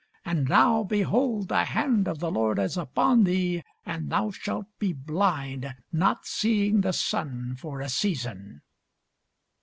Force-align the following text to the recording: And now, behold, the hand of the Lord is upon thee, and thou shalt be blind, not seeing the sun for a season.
And 0.25 0.49
now, 0.49 0.81
behold, 0.81 1.47
the 1.49 1.63
hand 1.63 2.07
of 2.07 2.17
the 2.17 2.31
Lord 2.31 2.57
is 2.57 2.75
upon 2.75 3.23
thee, 3.23 3.61
and 3.85 4.09
thou 4.09 4.31
shalt 4.31 4.65
be 4.79 4.93
blind, 4.93 5.75
not 5.91 6.25
seeing 6.25 6.81
the 6.81 6.89
sun 6.91 7.55
for 7.55 7.81
a 7.81 7.87
season. 7.89 8.63